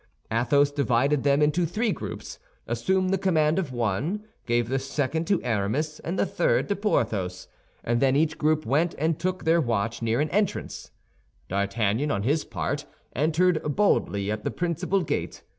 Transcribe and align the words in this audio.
Athos 0.31 0.71
divided 0.71 1.21
them 1.21 1.43
into 1.43 1.63
three 1.63 1.91
groups, 1.91 2.39
assumed 2.65 3.11
the 3.11 3.19
command 3.19 3.59
of 3.59 3.71
one, 3.71 4.23
gave 4.47 4.67
the 4.67 4.79
second 4.79 5.27
to 5.27 5.39
Aramis, 5.43 5.99
and 5.99 6.17
the 6.17 6.25
third 6.25 6.67
to 6.69 6.75
Porthos; 6.75 7.47
and 7.83 8.01
then 8.01 8.15
each 8.15 8.39
group 8.39 8.65
went 8.65 8.95
and 8.97 9.19
took 9.19 9.43
their 9.43 9.61
watch 9.61 10.01
near 10.01 10.19
an 10.19 10.31
entrance. 10.31 10.89
D'Artagnan, 11.49 12.09
on 12.09 12.23
his 12.23 12.43
part, 12.43 12.87
entered 13.15 13.61
boldly 13.75 14.31
at 14.31 14.43
the 14.43 14.49
principal 14.49 15.03
gate. 15.03 15.43